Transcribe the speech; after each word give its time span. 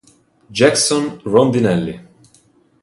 Jackson 0.51 1.21
Rondinelli 1.29 1.93